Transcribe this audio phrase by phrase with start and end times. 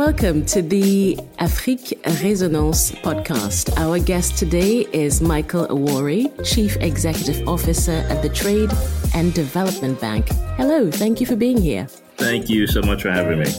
[0.00, 1.92] welcome to the Afrique
[2.22, 3.78] Résonance podcast.
[3.78, 8.70] Our guest today is Michael Awori, Chief Executive Officer at the Trade
[9.14, 10.26] and Development Bank.
[10.56, 11.86] Hello, thank you for being here.
[12.16, 13.52] Thank you so much for having me.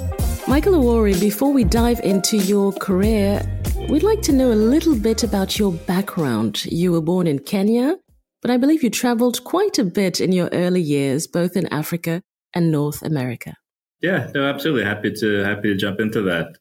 [0.48, 3.48] Michael Awori, before we dive into your career,
[3.88, 6.66] we'd like to know a little bit about your background.
[6.66, 7.98] You were born in Kenya,
[8.42, 12.24] but I believe you traveled quite a bit in your early years, both in Africa
[12.56, 13.58] and North America.
[14.02, 16.58] Yeah, no, absolutely happy to happy to jump into that.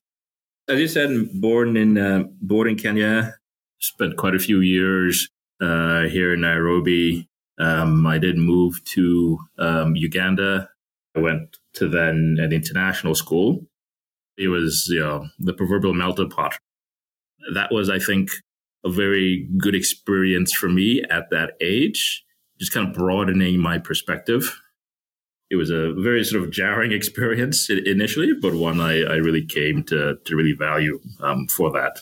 [0.68, 3.34] As you said, born in uh, born in Kenya,
[3.78, 5.28] spent quite a few years
[5.60, 7.28] uh, here in Nairobi.
[7.58, 10.68] Um, I did move to um, Uganda.
[11.16, 13.66] I went to then an international school.
[14.36, 16.56] It was you know, the proverbial melting pot.
[17.54, 18.30] That was, I think,
[18.84, 22.24] a very good experience for me at that age,
[22.58, 24.58] just kind of broadening my perspective
[25.50, 29.82] it was a very sort of jarring experience initially, but one I, I really came
[29.84, 32.00] to, to really value um, for that.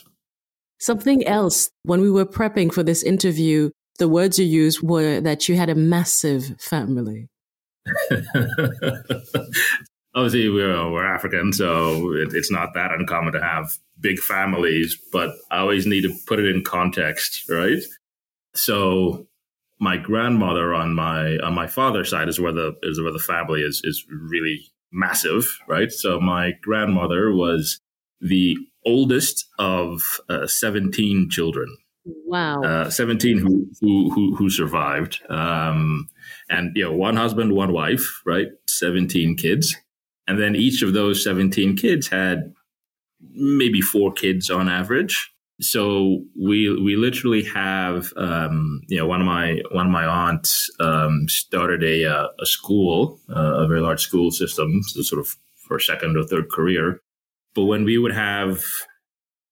[0.80, 5.48] Something else, when we were prepping for this interview, the words you used were that
[5.48, 7.28] you had a massive family.
[10.14, 15.30] Obviously, we're, we're African, so it, it's not that uncommon to have big families, but
[15.50, 17.82] I always need to put it in context, right?
[18.54, 19.27] So
[19.80, 23.62] my grandmother on my on my father's side is where the is where the family
[23.62, 25.92] is is really massive, right?
[25.92, 27.80] So my grandmother was
[28.20, 31.76] the oldest of uh, 17 children.
[32.04, 32.62] Wow.
[32.62, 35.20] Uh, 17 who, who, who, who survived.
[35.28, 36.08] Um,
[36.48, 38.48] and, you know, one husband, one wife, right?
[38.66, 39.76] 17 kids.
[40.26, 42.54] And then each of those 17 kids had
[43.32, 49.26] maybe four kids on average so we we literally have um, you know one of
[49.26, 54.00] my one of my aunts um, started a uh, a school uh, a very large
[54.00, 55.36] school system so sort of
[55.66, 57.00] for second or third career.
[57.54, 58.62] But when we would have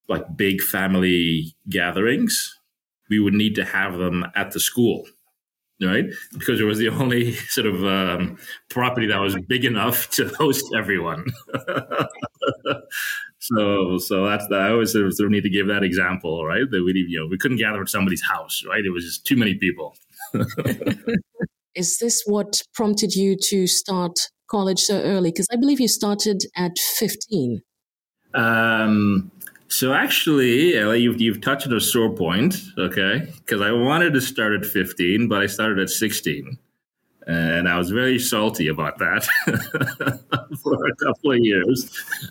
[0.08, 2.52] like big family gatherings
[3.10, 5.04] we would need to have them at the school
[5.82, 6.06] right?
[6.32, 8.38] Because it was the only sort of um,
[8.70, 11.26] property that was big enough to host everyone
[13.38, 14.60] So, so that's that.
[14.60, 16.64] I always sort of need to give that example, right?
[16.68, 18.84] That we, you know, we couldn't gather at somebody's house, right?
[18.84, 19.94] It was just too many people.
[21.74, 24.14] Is this what prompted you to start
[24.50, 25.30] college so early?
[25.30, 27.60] Because I believe you started at fifteen.
[28.34, 29.30] Um.
[29.68, 33.28] So actually, you've you've touched a sore point, okay?
[33.38, 36.58] Because I wanted to start at fifteen, but I started at sixteen
[37.26, 39.24] and I was very salty about that
[40.62, 41.90] for a couple of years.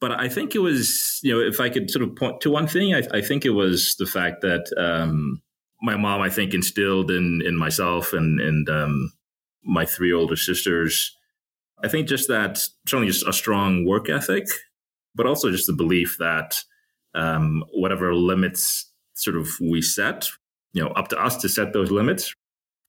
[0.00, 2.66] but I think it was, you know, if I could sort of point to one
[2.66, 5.40] thing, I, I think it was the fact that um,
[5.80, 9.12] my mom, I think, instilled in in myself and and um,
[9.64, 11.16] my three older sisters.
[11.82, 14.46] I think just that certainly just a strong work ethic,
[15.14, 16.62] but also just the belief that
[17.14, 20.28] um, whatever limits sort of we set,
[20.72, 22.34] you know, up to us to set those limits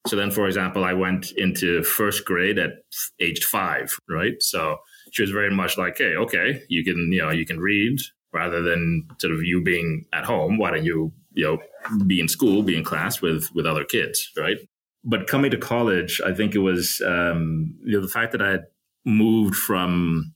[0.07, 2.71] so then, for example, I went into first grade at
[3.19, 4.41] age five, right?
[4.41, 4.77] So
[5.11, 7.99] she was very much like, hey, okay, you can, you know, you can read
[8.33, 10.57] rather than sort of you being at home.
[10.57, 14.31] Why don't you, you know, be in school, be in class with with other kids,
[14.37, 14.57] right?
[15.03, 18.51] But coming to college, I think it was um, you know the fact that I
[18.51, 18.65] had
[19.05, 20.33] moved from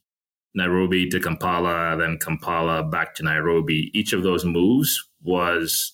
[0.54, 3.92] Nairobi to Kampala, then Kampala back to Nairobi.
[3.94, 5.94] Each of those moves was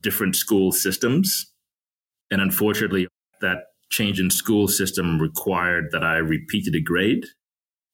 [0.00, 1.53] different school systems
[2.34, 3.06] and unfortunately,
[3.40, 3.58] that
[3.90, 7.24] change in school system required that I repeated a grade.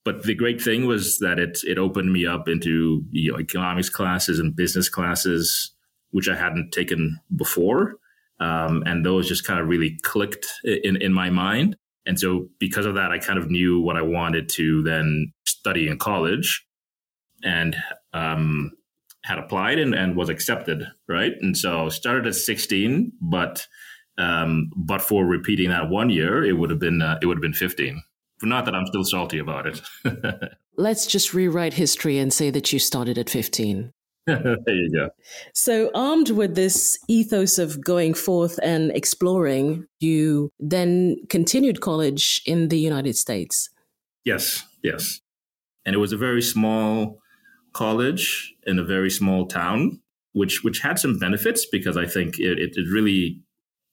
[0.03, 3.91] But the great thing was that it it opened me up into you know, economics
[3.91, 5.75] classes and business classes,
[6.13, 7.97] which I hadn't taken before.
[8.41, 11.77] Um, and those just kind of really clicked in, in my mind.
[12.07, 15.87] And so because of that, I kind of knew what I wanted to then study
[15.87, 16.65] in college
[17.45, 17.77] and
[18.15, 18.73] um,
[19.25, 21.33] had applied and, and was accepted, right?
[21.43, 23.67] And so started at 16, but
[24.21, 27.43] um, but for repeating that one year, it would have been uh, it would have
[27.43, 28.03] been 15.
[28.43, 29.81] Not that I'm still salty about it.
[30.77, 33.93] Let's just rewrite history and say that you started at 15.
[34.27, 35.11] there you go.
[35.55, 42.69] So, armed with this ethos of going forth and exploring, you then continued college in
[42.69, 43.71] the United States.
[44.25, 45.21] Yes, yes.
[45.85, 47.19] And it was a very small
[47.73, 50.01] college in a very small town,
[50.33, 53.43] which which had some benefits because I think it, it, it really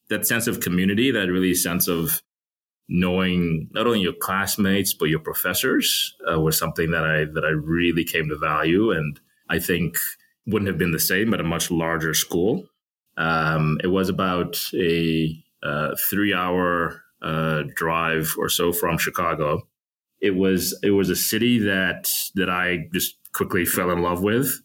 [0.09, 2.21] that sense of community, that really sense of
[2.89, 7.49] knowing not only your classmates but your professors uh, was something that I that I
[7.49, 9.19] really came to value, and
[9.49, 9.97] I think
[10.45, 12.65] wouldn't have been the same at a much larger school.
[13.17, 19.67] Um, it was about a uh, three-hour uh, drive or so from Chicago,
[20.21, 24.61] it was it was a city that that I just quickly fell in love with.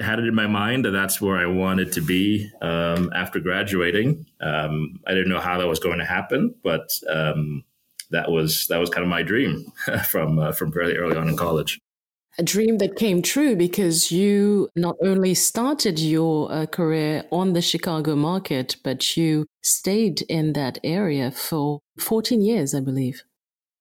[0.00, 4.26] Had it in my mind that that's where I wanted to be um, after graduating.
[4.40, 7.64] Um, I didn't know how that was going to happen, but um,
[8.10, 9.72] that was that was kind of my dream
[10.08, 11.80] from uh, from fairly early on in college.
[12.38, 17.60] A dream that came true because you not only started your uh, career on the
[17.60, 23.24] Chicago market, but you stayed in that area for 14 years, I believe.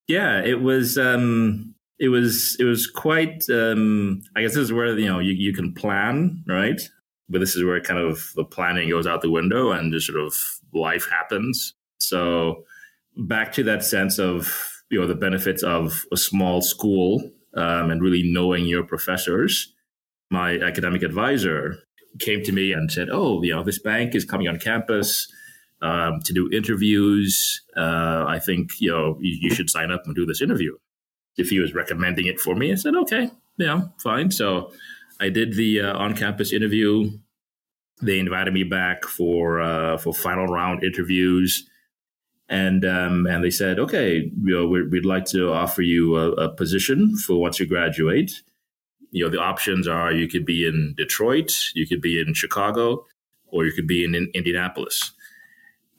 [0.07, 3.43] Yeah, it was um, it was it was quite.
[3.49, 6.81] Um, I guess this is where you know you, you can plan, right?
[7.27, 10.19] But this is where kind of the planning goes out the window and just sort
[10.19, 10.33] of
[10.73, 11.73] life happens.
[11.99, 12.63] So
[13.17, 17.21] back to that sense of you know the benefits of a small school
[17.55, 19.73] um, and really knowing your professors.
[20.31, 21.75] My academic advisor
[22.19, 25.27] came to me and said, "Oh, you know, this bank is coming on campus."
[25.81, 27.61] um, to do interviews.
[27.75, 30.75] Uh, I think you know you, you, should sign up and do this interview.
[31.39, 34.31] If he was recommending it for me, I said, okay, yeah, fine.
[34.31, 34.71] So
[35.19, 37.11] I did the uh, on-campus interview.
[38.01, 41.67] They invited me back for uh, for final round interviews,
[42.47, 46.49] and um, and they said, okay, you know, we'd like to offer you a, a
[46.49, 48.41] position for once you graduate.
[49.11, 53.05] You know, the options are you could be in Detroit, you could be in Chicago,
[53.47, 55.11] or you could be in, in Indianapolis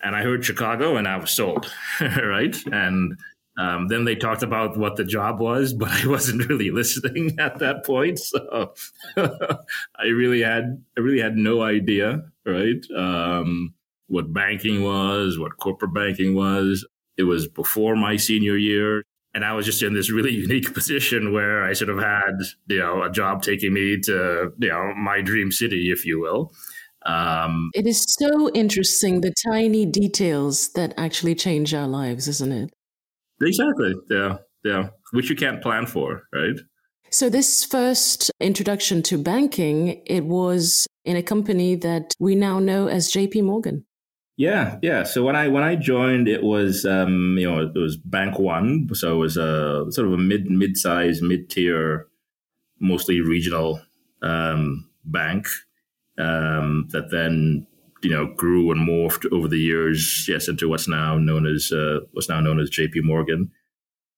[0.02, 1.70] and I heard Chicago, and I was sold,
[2.00, 2.56] right?
[2.72, 3.18] And
[3.60, 7.58] um, then they talked about what the job was, but I wasn't really listening at
[7.58, 8.18] that point.
[8.18, 8.72] So
[9.16, 12.82] I really had I really had no idea, right?
[12.96, 13.74] Um,
[14.06, 16.86] what banking was, what corporate banking was.
[17.16, 19.04] It was before my senior year.
[19.32, 22.78] And I was just in this really unique position where I sort of had, you
[22.78, 26.52] know, a job taking me to, you know, my dream city, if you will.
[27.06, 32.70] Um, it is so interesting the tiny details that actually change our lives, isn't it?
[33.40, 33.94] Exactly.
[34.10, 34.38] Yeah.
[34.64, 34.88] Yeah.
[35.12, 36.56] Which you can't plan for, right?
[37.10, 42.86] So this first introduction to banking, it was in a company that we now know
[42.86, 43.84] as JP Morgan.
[44.36, 45.02] Yeah, yeah.
[45.02, 48.88] So when I when I joined, it was um, you know it was Bank One,
[48.94, 52.06] so it was a sort of a mid mid size mid tier,
[52.78, 53.82] mostly regional
[54.22, 55.46] um, bank
[56.16, 57.66] um, that then
[58.02, 62.00] you know grew and morphed over the years, yes, into what's now known as uh,
[62.12, 63.00] what's now known as J.P.
[63.02, 63.50] Morgan,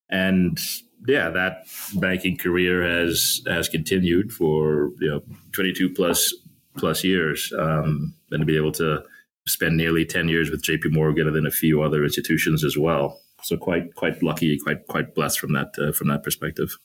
[0.09, 0.59] and
[1.07, 6.35] yeah, that banking career has has continued for you know 22 plus
[6.77, 9.03] plus years, um, and to be able to
[9.47, 10.91] spend nearly 10 years with J.P.
[10.91, 13.21] Morgan and then a few other institutions as well.
[13.43, 16.77] So quite quite lucky, quite quite blessed from that uh, from that perspective.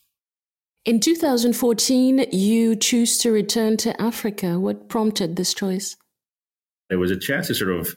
[0.85, 4.57] In 2014, you choose to return to Africa.
[4.57, 5.97] What prompted this choice?
[6.89, 7.95] There was a chance to sort of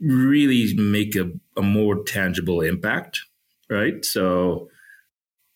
[0.00, 3.20] really make a, a more tangible impact,
[3.70, 4.04] right?
[4.04, 4.68] So,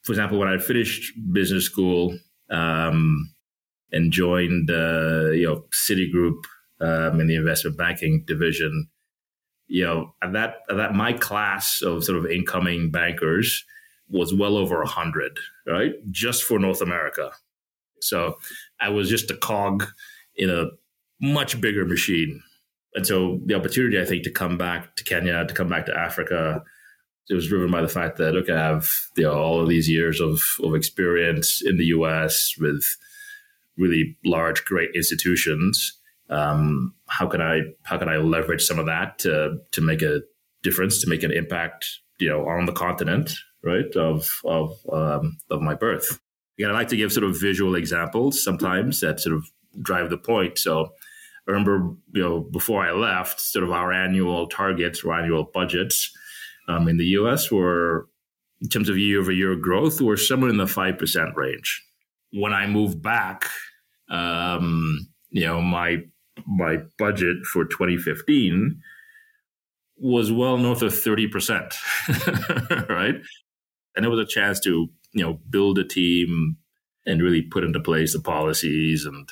[0.02, 2.18] for example, when I finished business school
[2.50, 3.32] um,
[3.92, 6.42] and joined, uh, you know, Citigroup
[6.80, 8.88] um, in the investment banking division,
[9.68, 13.64] you know, at that, at that my class of sort of incoming bankers
[14.08, 15.92] was well over a hundred, right?
[16.10, 17.30] Just for North America.
[18.00, 18.38] So
[18.80, 19.86] I was just a cog
[20.34, 20.66] in a
[21.20, 22.42] much bigger machine.
[22.94, 25.96] And so the opportunity, I think, to come back to Kenya, to come back to
[25.96, 26.62] Africa,
[27.28, 29.88] it was driven by the fact that look, I have you know, all of these
[29.88, 32.82] years of, of experience in the US with
[33.76, 35.96] really large, great institutions.
[36.28, 40.20] Um, how can I how can I leverage some of that to to make a
[40.62, 45.60] difference, to make an impact, you know, on the continent, right, of of um, of
[45.60, 46.20] my birth.
[46.58, 49.44] Again, I like to give sort of visual examples sometimes that sort of
[49.80, 50.58] drive the point.
[50.58, 50.92] So
[51.50, 56.10] I remember, you know, before I left, sort of our annual targets or annual budgets
[56.68, 57.50] um, in the U.S.
[57.50, 58.08] were,
[58.60, 61.84] in terms of year-over-year growth, were somewhere in the five percent range.
[62.32, 63.46] When I moved back,
[64.08, 65.98] um, you know, my
[66.46, 68.80] my budget for 2015
[69.96, 73.16] was well north of 30%, right?
[73.96, 76.56] and it was a chance to you know build a team
[77.06, 79.30] and really put into place the policies and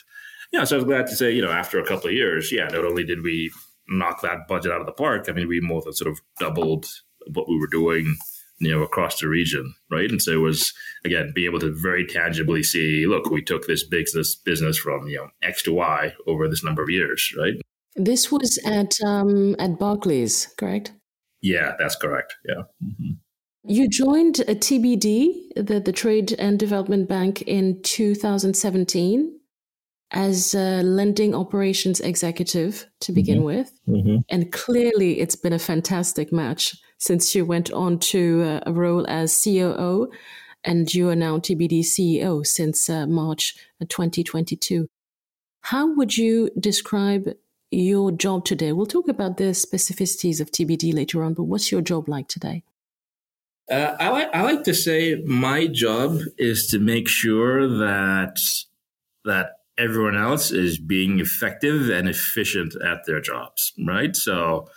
[0.53, 2.67] yeah so i was glad to say you know after a couple of years yeah
[2.69, 3.51] not only did we
[3.89, 6.87] knock that budget out of the park i mean we more than sort of doubled
[7.33, 8.17] what we were doing
[8.59, 10.11] you know across the region right?
[10.11, 10.73] And so it was
[11.05, 15.19] again be able to very tangibly see look we took this business business from you
[15.19, 17.55] know x to y over this number of years right?
[17.97, 20.93] This was at um at barclays correct?
[21.41, 22.37] Yeah that's correct.
[22.45, 22.63] Yeah.
[22.85, 23.15] Mm-hmm.
[23.71, 29.39] You joined a TDB, the, the Trade and Development Bank, in 2017
[30.11, 33.45] as a lending operations executive to begin mm-hmm.
[33.45, 33.81] with.
[33.89, 34.17] Mm-hmm.
[34.31, 39.07] And clearly, it's been a fantastic match since you went on to uh, a role
[39.09, 40.11] as COO
[40.65, 44.89] and you are now TDB CEO since uh, March uh, 2022.
[45.63, 47.31] How would you describe
[47.71, 48.73] your job today?
[48.73, 52.65] We'll talk about the specificities of TDB later on, but what's your job like today?
[53.71, 58.39] Uh, I like I like to say my job is to make sure that
[59.27, 64.15] that everyone else is being effective and efficient at their jobs, right?
[64.15, 64.69] So,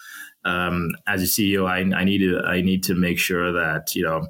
[0.45, 4.03] um, as a CEO, I, I need to I need to make sure that you
[4.03, 4.27] know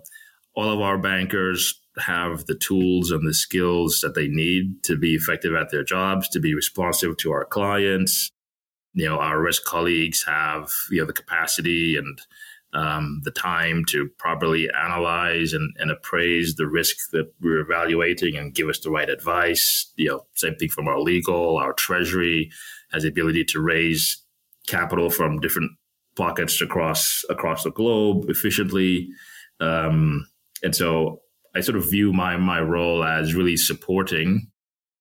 [0.56, 5.14] all of our bankers have the tools and the skills that they need to be
[5.14, 8.32] effective at their jobs, to be responsive to our clients.
[8.94, 12.20] You know, our risk colleagues have you know the capacity and
[12.74, 18.56] um, the time to properly analyze and, and, appraise the risk that we're evaluating and
[18.56, 19.92] give us the right advice.
[19.98, 22.50] You know, same thing from our legal, our treasury
[22.94, 24.24] has the ability to raise
[24.68, 25.72] capital from different
[26.16, 29.10] pockets across across the globe efficiently.
[29.60, 30.28] Um,
[30.64, 31.22] and so
[31.56, 34.50] I sort of view my my role as really supporting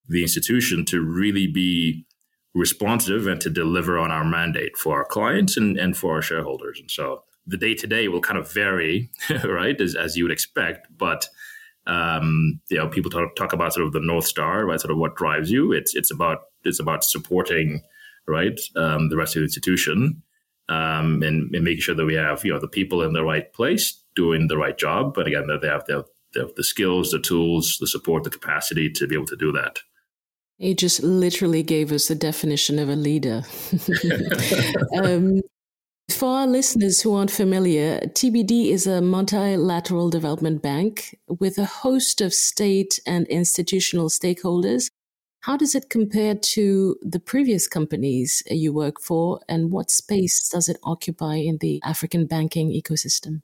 [0.09, 2.05] the institution to really be
[2.53, 6.81] responsive and to deliver on our mandate for our clients and, and for our shareholders.
[6.81, 9.11] And so the day to day will kind of vary,
[9.45, 10.87] right, as, as you would expect.
[10.97, 11.27] But
[11.87, 14.81] um, you know, people talk, talk about sort of the north star, right?
[14.81, 15.73] Sort of what drives you.
[15.73, 17.83] It's it's about it's about supporting,
[18.27, 20.23] right, um, the rest of the institution,
[20.69, 23.53] um, and, and, making sure that we have you know the people in the right
[23.53, 25.15] place doing the right job.
[25.15, 26.05] But again, that they have the,
[26.35, 29.81] the, the skills, the tools, the support, the capacity to be able to do that.
[30.59, 33.45] He just literally gave us the definition of a leader.
[35.03, 35.41] um,
[36.12, 42.21] for our listeners who aren't familiar, TDB is a multilateral development bank with a host
[42.21, 44.90] of state and institutional stakeholders.
[45.40, 50.69] How does it compare to the previous companies you work for, and what space does
[50.69, 53.43] it occupy in the African banking ecosystem?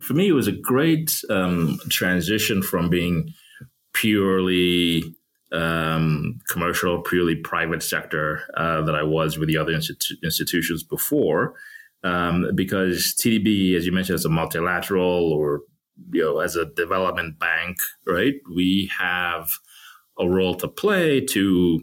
[0.00, 3.34] For me, it was a great um, transition from being
[3.94, 5.02] purely
[5.52, 11.54] um, commercial, purely private sector uh, that I was with the other institu- institutions before,
[12.04, 15.62] um, because TDB, as you mentioned, is a multilateral or
[16.12, 17.76] you know as a development bank,
[18.06, 18.34] right?
[18.54, 19.50] We have
[20.18, 21.80] a role to play to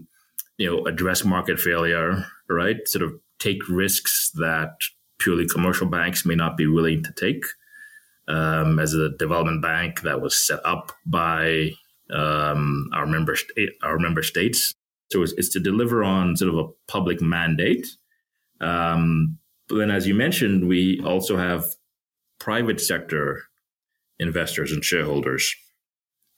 [0.57, 2.87] you know address market failure, right?
[2.87, 4.73] Sort of take risks that
[5.19, 7.43] purely commercial banks may not be willing to take.
[8.27, 11.73] Um, as a development bank that was set up by
[12.11, 13.35] um, our member
[13.83, 14.73] our member states.
[15.11, 17.85] So it's, it's, to deliver on sort of a public mandate.
[18.59, 21.65] Um, but then, as you mentioned, we also have
[22.39, 23.43] private sector
[24.19, 25.55] investors and shareholders.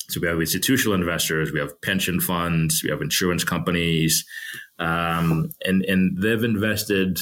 [0.10, 4.26] So we have institutional investors, we have pension funds, we have insurance companies,
[4.80, 7.20] um, and and they've invested,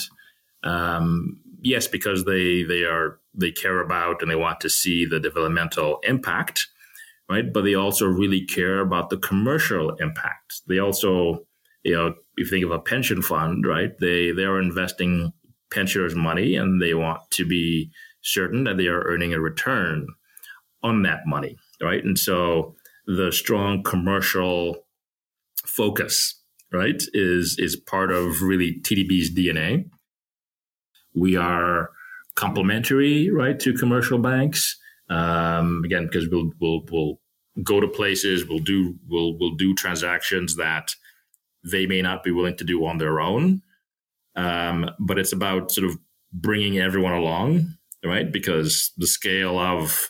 [0.64, 5.20] um, yes, because they they are they care about and they want to see the
[5.20, 6.68] developmental impact
[7.30, 7.52] right?
[7.52, 10.62] But they also really care about the commercial impact.
[10.68, 11.46] They also,
[11.84, 13.92] you know, if you think of a pension fund, right?
[14.00, 15.34] They they are investing
[15.72, 17.92] pensioners' money and they want to be
[18.22, 20.08] certain that they are earning a return
[20.84, 22.04] on that money, right?
[22.04, 22.76] And so
[23.08, 24.86] the strong commercial
[25.66, 26.42] focus,
[26.72, 29.90] right, is is part of really TDB's DNA.
[31.16, 31.90] We are
[32.36, 34.78] complementary, right, to commercial banks.
[35.10, 37.20] Um, again, because we'll, we'll, we'll
[37.64, 40.96] go to places, we'll do, we'll, we'll do transactions that
[41.64, 43.62] they may not be willing to do on their own.
[44.36, 45.98] Um, but it's about sort of
[46.34, 48.32] bringing everyone along, right?
[48.32, 50.10] Because the scale of,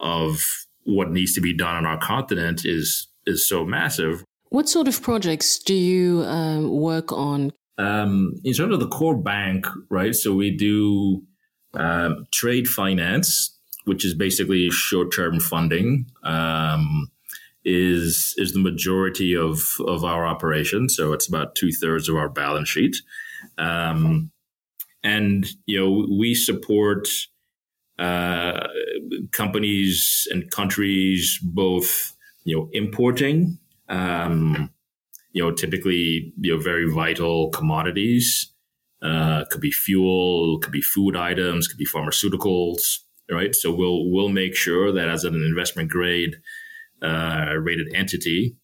[0.00, 0.40] of
[0.84, 4.24] what needs to be done on our continent is, is so massive.
[4.50, 7.52] What sort of projects do you um, work on?
[7.76, 10.14] Um, in terms of the core bank, right?
[10.14, 11.22] So we do
[11.74, 13.57] um, trade finance,
[13.88, 17.10] which is basically short-term funding, um,
[17.64, 20.88] is is the majority of of our operation.
[20.88, 22.96] So it's about two thirds of our balance sheet,
[23.56, 24.30] um,
[25.02, 27.08] and you know we support
[27.98, 28.68] uh,
[29.32, 32.14] companies and countries both
[32.44, 33.58] you know importing.
[33.88, 34.70] Um,
[35.32, 38.52] you know, typically, you know, very vital commodities.
[39.00, 42.98] Uh, could be fuel, could be food items, could be pharmaceuticals,
[43.30, 43.54] right?
[43.54, 46.36] So we'll we'll make sure that as an investment grade
[47.02, 48.56] uh, rated entity,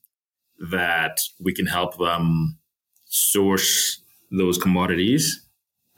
[0.71, 2.59] that we can help them
[3.07, 5.47] source those commodities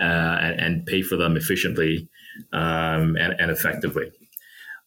[0.00, 0.02] uh,
[0.42, 2.06] and, and, pay for them efficiently
[2.52, 4.10] um, and, and, effectively.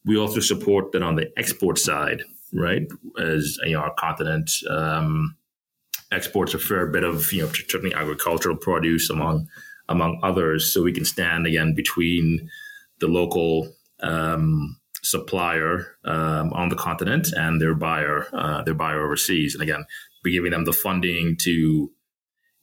[0.05, 2.21] We also support that on the export side,
[2.53, 2.83] right?
[3.19, 5.35] As you know, our continent um,
[6.11, 9.47] exports a fair bit of you know certainly agricultural produce among
[9.87, 12.47] among others, so we can stand again between
[12.99, 19.53] the local um, supplier um, on the continent and their buyer, uh, their buyer overseas.
[19.53, 19.85] And again,
[20.23, 21.91] we're giving them the funding to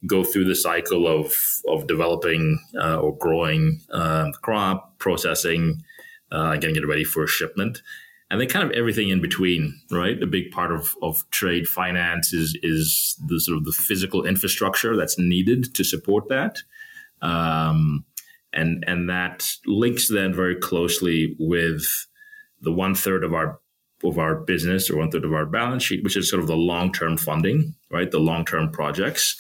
[0.07, 1.35] go through the cycle of
[1.69, 5.83] of developing uh, or growing uh, crop, processing,
[6.31, 7.83] uh, getting it ready for shipment,
[8.31, 9.81] and then kind of everything in between.
[9.91, 14.27] Right, a big part of, of trade finance is is the sort of the physical
[14.27, 16.59] infrastructure that's needed to support that,
[17.23, 18.05] um,
[18.57, 21.85] and and that links then very closely with
[22.63, 23.61] the one third of our
[24.05, 26.57] of our business or one third of our balance sheet, which is sort of the
[26.57, 28.11] long term funding, right?
[28.11, 29.37] The long term projects.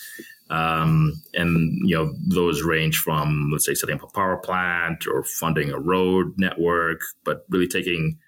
[0.48, 5.24] Um, and you know those range from let's say setting up a power plant or
[5.24, 8.18] funding a road network, but really taking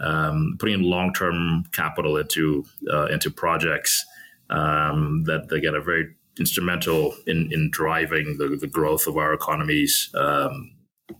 [0.00, 4.04] um, putting in long term capital into uh, into projects
[4.50, 10.10] um, that get a very instrumental in in driving the, the growth of our economies
[10.14, 10.72] um,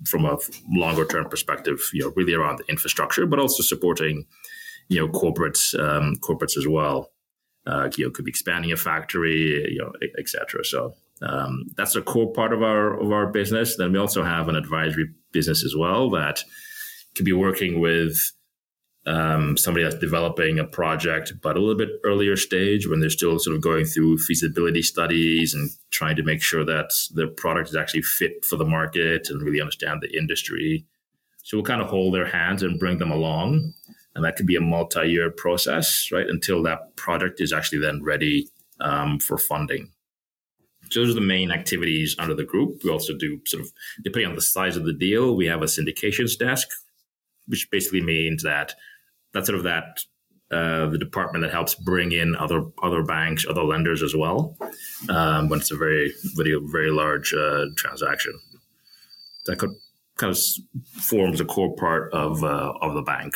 [0.04, 0.38] from a
[0.71, 1.80] longer term perspective.
[1.92, 4.26] You know, really around the infrastructure, but also supporting
[4.88, 7.11] you know corporates um, corporates as well.
[7.66, 10.62] Uh, you know, could be expanding a factory, you know, etc.
[10.64, 13.76] So um, that's a core part of our of our business.
[13.76, 16.44] Then we also have an advisory business as well that
[17.14, 18.33] could be working with
[19.07, 23.39] um, somebody that's developing a project, but a little bit earlier stage when they're still
[23.39, 27.77] sort of going through feasibility studies and trying to make sure that the product is
[27.77, 30.87] actually fit for the market and really understand the industry.
[31.43, 33.75] So we'll kind of hold their hands and bring them along
[34.15, 36.29] and that could be a multi-year process, right?
[36.29, 38.49] Until that product is actually then ready
[38.81, 39.91] um, for funding.
[40.91, 42.83] So those are the main activities under the group.
[42.85, 45.67] We also do sort of, depending on the size of the deal, we have a
[45.67, 46.69] syndications desk,
[47.47, 48.75] which basically means that
[49.35, 49.99] that's sort of that
[50.50, 54.57] uh, the department that helps bring in other other banks, other lenders as well,
[55.09, 58.33] um, when it's a very very very large uh, transaction.
[59.47, 59.71] That could
[60.17, 60.38] kind of
[61.03, 63.35] forms a core part of uh, of the bank.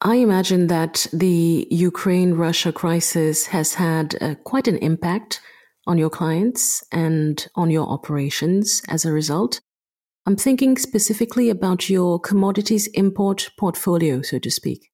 [0.00, 5.40] I imagine that the Ukraine Russia crisis has had uh, quite an impact
[5.88, 9.60] on your clients and on your operations as a result.
[10.28, 14.90] I'm thinking specifically about your commodities import portfolio, so to speak.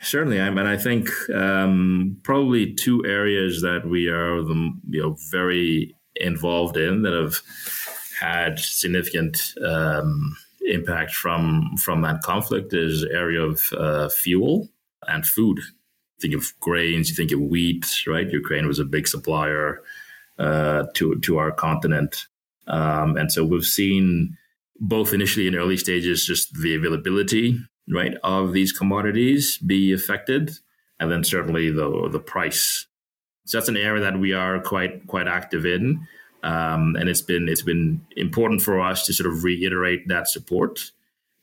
[0.00, 5.16] Certainly, I mean, I think um, probably two areas that we are the, you know
[5.30, 7.42] very involved in that have
[8.20, 14.68] had significant um, impact from from that conflict is area of uh, fuel
[15.06, 15.60] and food.
[16.20, 18.28] Think of grains, you think of wheat, right?
[18.28, 19.80] Ukraine was a big supplier
[20.40, 22.26] uh, to to our continent,
[22.66, 24.36] um, and so we've seen
[24.80, 30.58] both initially in early stages just the availability right of these commodities be affected,
[31.00, 32.86] and then certainly the the price.
[33.44, 36.06] So that's an area that we are quite quite active in.
[36.42, 40.90] Um, and it's been it's been important for us to sort of reiterate that support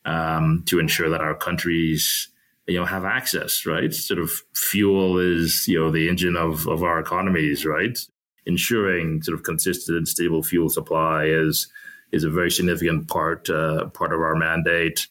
[0.05, 2.29] um, to ensure that our countries
[2.67, 6.83] you know have access right sort of fuel is you know the engine of of
[6.83, 7.97] our economies right
[8.45, 11.67] ensuring sort of consistent and stable fuel supply is
[12.11, 15.07] is a very significant part uh, part of our mandate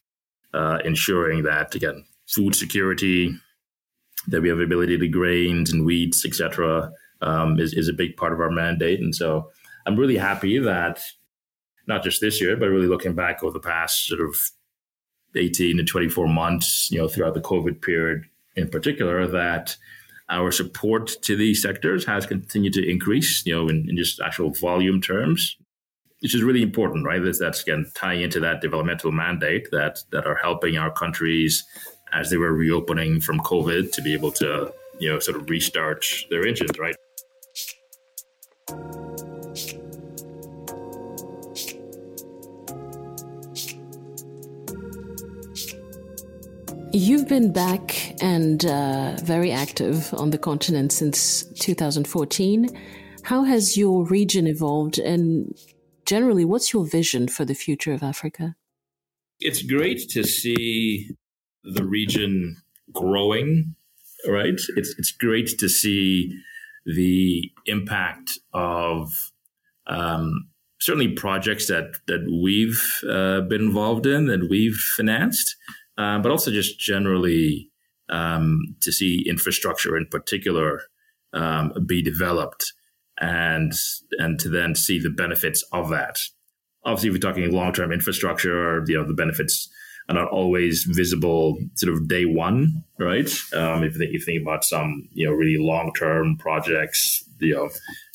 [0.55, 3.35] uh, ensuring that again food security
[4.27, 8.33] that we have ability to grains and wheats etc um, is, is a big part
[8.33, 9.01] of our mandate.
[9.01, 9.51] And so
[9.87, 11.01] I'm really happy that
[11.87, 14.37] not just this year, but really looking back over the past sort of
[15.35, 18.25] 18 to 24 months, you know, throughout the COVID period
[18.57, 19.77] in particular, that
[20.31, 24.51] our support to these sectors has continued to increase, you know, in, in just actual
[24.51, 25.57] volume terms,
[26.21, 27.23] which is really important, right?
[27.23, 31.65] That's, that's again tying into that developmental mandate that that are helping our countries
[32.13, 36.05] as they were reopening from COVID to be able to, you know, sort of restart
[36.31, 36.95] their engines, right?
[46.93, 52.69] You've been back and uh, very active on the continent since 2014.
[53.23, 54.99] How has your region evolved?
[54.99, 55.55] And
[56.07, 58.57] generally, what's your vision for the future of Africa?
[59.41, 61.11] It's great to see
[61.63, 62.57] the region
[62.93, 63.75] growing,
[64.27, 64.61] right?
[64.77, 66.37] It's, it's great to see
[66.87, 69.13] the impact of
[69.87, 70.49] um,
[70.81, 75.57] certainly projects that, that we've uh, been involved in, that we've financed
[75.99, 77.71] um, but also just generally
[78.11, 80.83] um, to see infrastructure in particular
[81.33, 82.73] um, be developed
[83.21, 83.73] and
[84.19, 86.19] and to then see the benefits of that.
[86.85, 89.69] Obviously, if we're talking long term infrastructure, you know the benefits
[90.09, 93.31] are not always visible sort of day one, right?
[93.53, 97.69] Um, if you think about some you know really long term projects, you know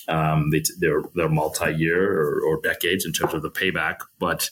[0.08, 4.50] um, they, are they're multi year or, or decades in terms of the payback, but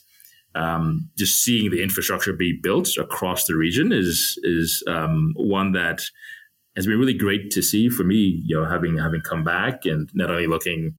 [0.54, 6.02] um, just seeing the infrastructure be built across the region is is um, one that
[6.76, 8.42] has been really great to see for me.
[8.44, 10.96] You know, having having come back and not only looking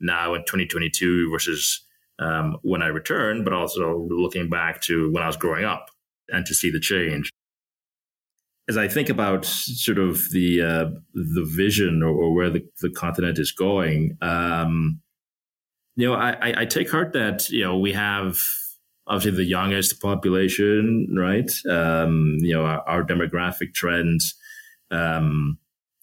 [0.00, 1.84] now in 2022 versus
[2.18, 5.86] um, when I returned, but also looking back to when I was growing up
[6.28, 7.30] and to see the change.
[8.68, 12.90] As I think about sort of the uh, the vision or, or, where the, the
[12.90, 15.00] continent is going, um,
[15.96, 18.38] you know, I, I take heart that you know we have
[19.06, 21.50] obviously the youngest population, right?
[21.68, 24.34] Um, you know, our, our demographic trends,
[24.90, 25.58] um,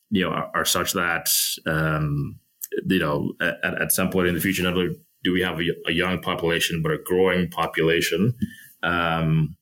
[0.10, 1.30] you know, are, are such that
[1.66, 2.40] um,
[2.86, 5.66] you know at, at some point in the future, not only do we have a,
[5.88, 8.34] a young population, but a growing population.
[8.84, 9.56] Um,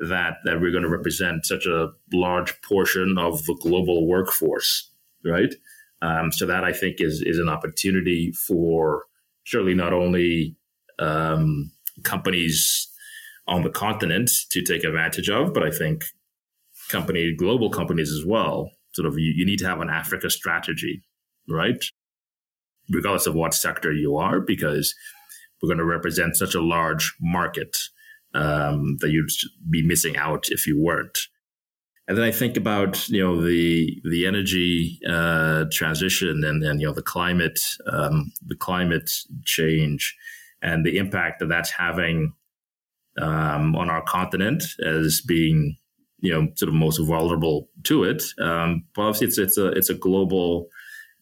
[0.00, 4.90] that that we're going to represent such a large portion of the global workforce,
[5.24, 5.54] right?
[6.02, 9.04] Um, so that I think is is an opportunity for
[9.42, 10.56] surely not only
[10.98, 11.72] um,
[12.04, 12.88] companies
[13.46, 16.04] on the continent to take advantage of, but I think
[16.88, 18.70] company global companies as well.
[18.92, 21.02] Sort of you, you need to have an Africa strategy,
[21.48, 21.82] right?
[22.90, 24.94] Regardless of what sector you are, because
[25.60, 27.76] we're going to represent such a large market
[28.34, 29.30] um, that you'd
[29.70, 31.18] be missing out if you weren't.
[32.06, 36.86] And then I think about you know the the energy uh, transition and, and you
[36.86, 39.10] know the climate um, the climate
[39.44, 40.16] change
[40.62, 42.32] and the impact that that's having
[43.20, 45.76] um, on our continent as being
[46.20, 48.22] you know sort of most vulnerable to it.
[48.40, 50.68] Um, but obviously, it's it's a it's a global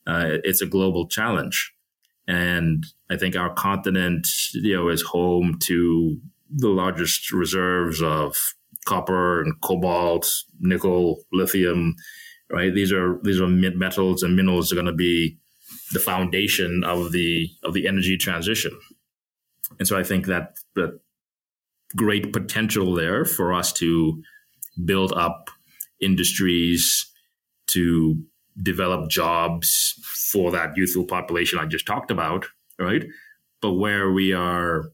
[0.07, 1.72] uh, it's a global challenge,
[2.27, 6.18] and I think our continent you know is home to
[6.51, 8.37] the largest reserves of
[8.87, 11.94] copper and cobalt, nickel, lithium.
[12.49, 15.37] Right, these are these are metals and minerals are going to be
[15.92, 18.70] the foundation of the of the energy transition.
[19.79, 21.00] And so I think that that
[21.94, 24.22] great potential there for us to
[24.85, 25.50] build up
[26.00, 27.07] industries,
[27.68, 28.22] to
[28.62, 29.94] develop jobs
[30.33, 32.46] for that youthful population I just talked about,
[32.79, 33.05] right?
[33.61, 34.85] But where we are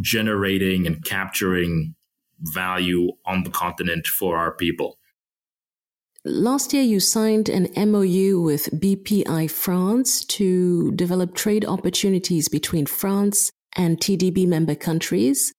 [0.00, 1.94] generating and capturing
[2.40, 4.98] value on the continent for our people.
[6.24, 13.50] Last year, you signed an MOU with BPI France to develop trade opportunities between France
[13.76, 15.52] and TDB member countries.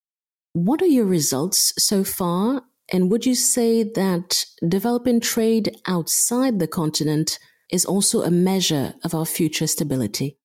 [0.53, 2.63] What are your results so far?
[2.91, 7.37] And would you say that developing trade outside the continent
[7.71, 10.37] is also a measure of our future stability?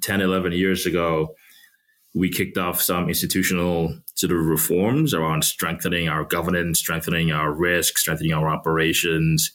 [0.00, 1.34] 10, 11 years ago,
[2.14, 7.98] we kicked off some institutional sort of reforms around strengthening our governance, strengthening our risk,
[7.98, 9.52] strengthening our operations.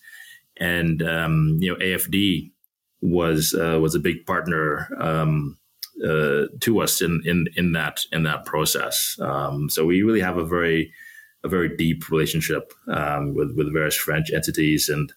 [0.57, 2.51] And, um, you know, AFD
[3.01, 5.57] was, uh, was a big partner um,
[6.03, 9.17] uh, to us in, in in that in that process.
[9.19, 10.91] Um, so we really have a very
[11.43, 15.13] a very deep relationship um, with with various French entities and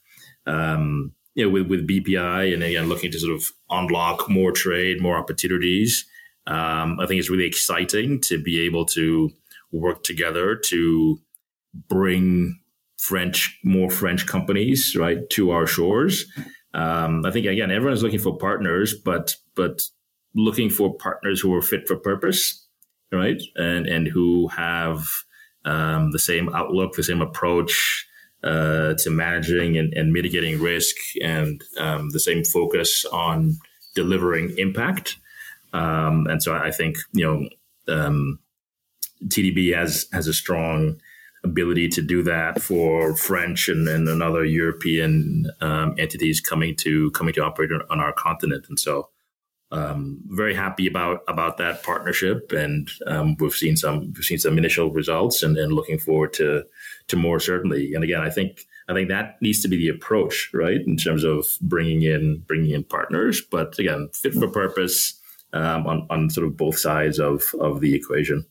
[0.47, 5.01] um, you know with with BPI and again looking to sort of unlock more trade,
[5.01, 6.07] more opportunities.
[6.47, 9.31] Um, I think it's really exciting to be able to
[9.73, 11.21] work together to
[11.89, 12.59] bring
[12.99, 16.25] French more French companies right to our shores.
[16.75, 19.83] Um, I think again everyone's looking for partners, but but
[20.39, 22.65] looking for partners who are fit for purpose,
[23.13, 23.43] right?
[23.57, 25.07] And and who have
[25.65, 28.07] um, the same outlook, the same approach
[28.45, 33.59] uh, to managing and, and, mitigating risk, and um, the same focus on
[33.97, 35.17] delivering impact.
[35.73, 38.39] Um, and so I think you know um,
[39.25, 41.01] TDB has has a strong
[41.45, 47.35] ability to do that for French and, and other European um, entities coming to coming
[47.35, 48.67] to operate on our continent.
[48.69, 49.09] And so
[49.71, 54.57] um, very happy about about that partnership, and um, we've seen some we've seen some
[54.57, 56.65] initial results, and, and looking forward to
[57.09, 57.95] to more certainly.
[57.95, 61.25] And again, I think I think that needs to be the approach, right, in terms
[61.25, 65.21] of bringing in bringing in partners, but again, fit for purpose
[65.53, 68.47] um, on on sort of both sides of of the equation.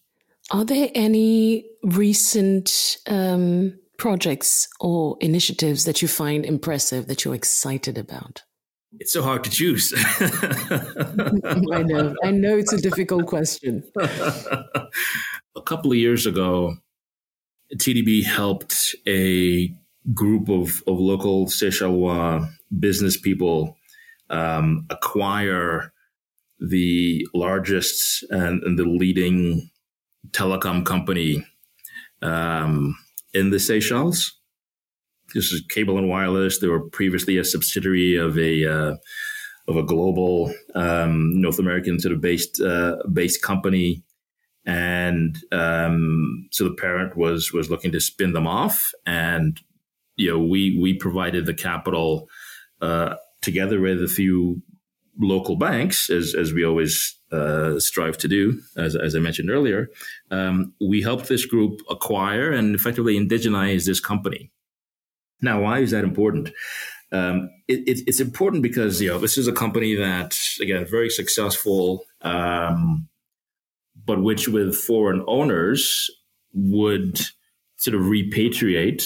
[0.52, 7.98] Are there any recent um, projects or initiatives that you find impressive that you're excited
[7.98, 8.44] about?
[9.00, 9.94] It's so hard to choose.
[11.72, 12.16] I know.
[12.24, 13.84] I know it's a difficult question.
[14.00, 16.78] a couple of years ago,
[17.76, 19.72] TDB helped a
[20.14, 23.78] group of, of local Seychellois business people
[24.30, 25.94] um, acquire
[26.60, 29.70] the largest and, and, the leading
[30.32, 31.46] telecom company
[32.22, 32.98] um,
[33.34, 34.37] in the Seychelles
[35.34, 36.60] this is Cable and Wireless.
[36.60, 38.96] They were previously a subsidiary of a uh,
[39.68, 44.04] of a global um, North American sort of based uh, based company,
[44.66, 49.60] and um, so the parent was was looking to spin them off, and
[50.16, 52.30] you know we we provided the capital
[52.82, 54.62] uh, together with a few
[55.20, 59.90] local banks, as as we always uh, strive to do, as as I mentioned earlier.
[60.32, 64.52] Um, we helped this group acquire and effectively indigenize this company.
[65.42, 66.50] Now, why is that important?
[67.12, 71.10] Um, it, it, it's important because you know this is a company that again very
[71.10, 72.06] successful.
[72.22, 73.08] Um,
[74.06, 76.10] but which with foreign owners
[76.54, 77.20] would
[77.76, 79.04] sort of repatriate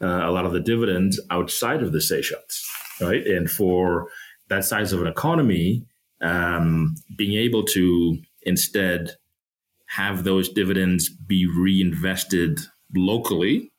[0.00, 2.64] uh, a lot of the dividends outside of the Seychelles,
[3.00, 3.26] right?
[3.26, 4.08] And for
[4.48, 5.84] that size of an economy,
[6.22, 9.16] um, being able to instead
[9.88, 12.60] have those dividends be reinvested
[12.94, 13.72] locally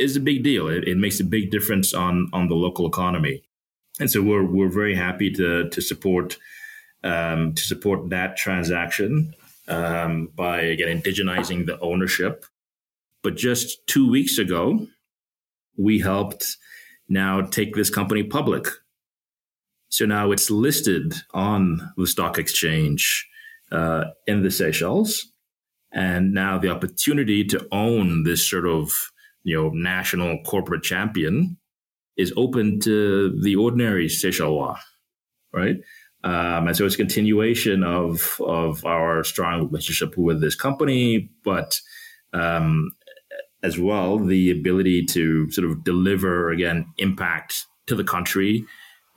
[0.00, 0.68] is a big deal.
[0.68, 3.42] It, it, makes a big difference on on the local economy,
[3.98, 6.38] and so we're we're very happy to to support
[7.04, 9.34] um, to support that transaction
[9.68, 12.44] um, by again indigenizing the ownership.
[13.22, 14.86] But just two weeks ago,
[15.76, 16.56] we helped
[17.08, 18.66] now take this company public.
[19.88, 23.28] So now it's listed on the stock exchange
[23.72, 25.26] uh, in the Seychelles,
[25.92, 29.09] and now the opportunity to own this sort of
[29.42, 31.56] you know national corporate champion
[32.16, 34.78] is open to the ordinary Seychellois,
[35.52, 35.76] right?
[36.22, 41.80] Um, and so it's a continuation of of our strong relationship with this company, but
[42.32, 42.90] um,
[43.62, 48.64] as well the ability to sort of deliver again impact to the country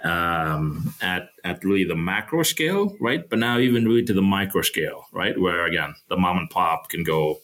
[0.03, 3.29] um, at at really the macro scale, right?
[3.29, 5.39] But now even really to the micro scale, right?
[5.39, 7.38] Where again the mom and pop can go,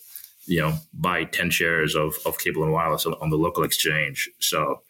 [0.49, 4.29] you know, buy ten shares of of cable and wireless on the local exchange.
[4.39, 4.81] So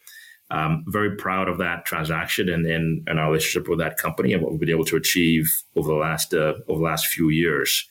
[0.50, 4.42] um, very proud of that transaction and, and, and, our relationship with that company and
[4.42, 7.88] what we've been able to achieve over the last uh, over the last few years.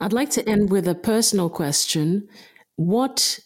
[0.00, 2.28] I'd like to end with a personal question.
[2.76, 3.40] What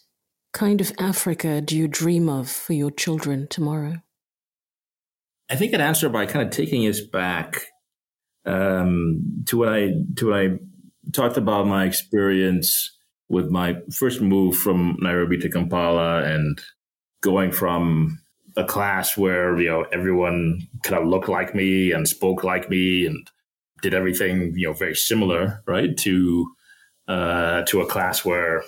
[0.53, 3.95] kind of Africa do you dream of for your children tomorrow?
[5.49, 7.65] I think I'd answer by kind of taking us back
[8.45, 10.47] um, to what I to what I
[11.11, 12.91] talked about my experience
[13.29, 16.59] with my first move from Nairobi to Kampala and
[17.21, 18.19] going from
[18.55, 23.05] a class where you know everyone kind of looked like me and spoke like me
[23.05, 23.27] and
[23.81, 26.47] did everything you know very similar right to
[27.07, 28.63] uh, to a class where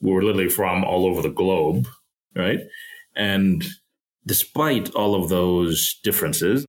[0.00, 1.86] we were literally from all over the globe
[2.34, 2.60] right?
[3.16, 3.64] And
[4.26, 6.66] despite all of those differences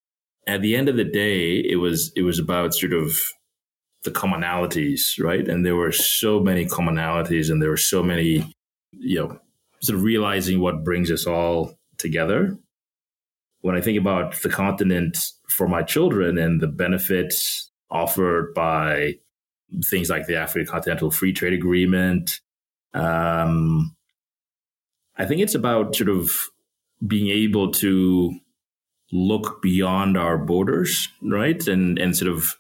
[0.47, 3.11] at the end of the day it was it was about sort of
[4.03, 8.55] the commonalities right and there were so many commonalities and there were so many
[8.91, 9.39] you know
[9.81, 12.57] sort of realizing what brings us all together.
[13.61, 15.17] When I think about the continent
[15.49, 19.15] for my children and the benefits offered by
[19.85, 22.39] things like the African Continental Free Trade Agreement,
[22.93, 23.95] um,
[25.17, 26.31] I think it's about sort of
[27.05, 28.33] being able to
[29.11, 31.67] look beyond our borders, right?
[31.67, 32.55] And and sort of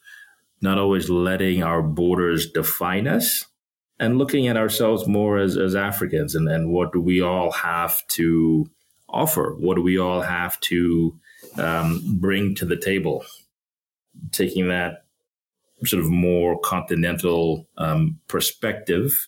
[0.61, 3.45] not always letting our borders define us,
[3.99, 8.05] and looking at ourselves more as, as Africans and, and what do we all have
[8.07, 8.69] to
[9.09, 9.55] offer?
[9.59, 11.19] What do we all have to
[11.57, 13.25] um, bring to the table?
[14.31, 15.03] Taking that
[15.85, 19.27] sort of more continental um, perspective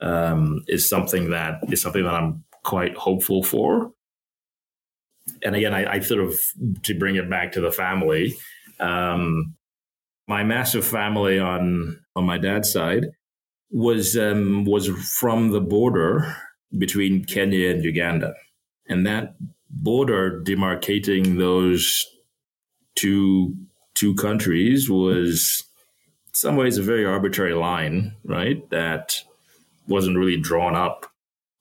[0.00, 3.92] um, is something that is something that I'm quite hopeful for.
[5.44, 6.34] And again, I, I sort of
[6.82, 8.34] to bring it back to the family.
[8.80, 9.54] Um,
[10.32, 13.04] my massive family on on my dad's side
[13.70, 16.34] was um, was from the border
[16.78, 18.32] between Kenya and Uganda,
[18.88, 19.34] and that
[19.68, 22.06] border demarcating those
[22.94, 23.54] two
[23.94, 25.62] two countries was
[26.28, 28.58] in some ways a very arbitrary line, right?
[28.70, 29.20] That
[29.86, 31.04] wasn't really drawn up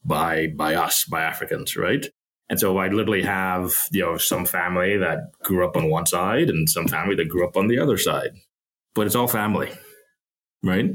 [0.06, 2.06] by by us, by Africans, right?
[2.50, 6.50] And so I literally have, you know, some family that grew up on one side
[6.50, 8.32] and some family that grew up on the other side.
[8.94, 9.72] But it's all family,
[10.64, 10.92] right?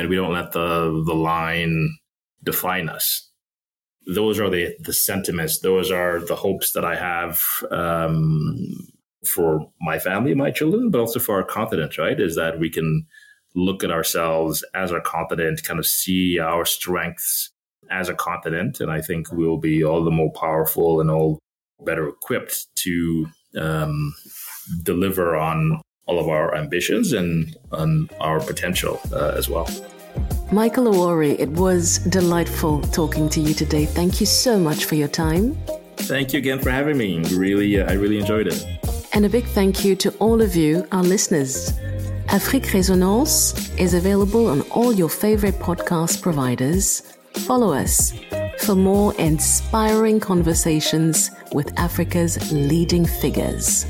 [0.00, 1.98] and we don't let the the line
[2.42, 3.28] define us.
[4.06, 5.60] Those are the the sentiments.
[5.60, 7.38] Those are the hopes that I have
[7.70, 8.56] um,
[9.26, 11.98] for my family, my children, but also for our continent.
[11.98, 13.06] Right, is that we can
[13.54, 17.50] look at ourselves as our continent, kind of see our strengths
[17.90, 21.38] as a continent, and I think we'll be all the more powerful and all
[21.84, 23.26] better equipped to
[23.58, 24.14] um,
[24.82, 29.68] deliver on all of our ambitions and on our potential uh, as well.
[30.50, 33.86] Michael Awori, it was delightful talking to you today.
[33.86, 35.56] Thank you so much for your time.
[35.96, 37.20] Thank you again for having me.
[37.32, 38.66] Really, uh, I really enjoyed it.
[39.12, 41.72] And a big thank you to all of you, our listeners.
[42.28, 47.02] Afrique Résonance is available on all your favorite podcast providers.
[47.46, 48.12] Follow us
[48.58, 53.86] for more inspiring conversations with Africa's leading figures.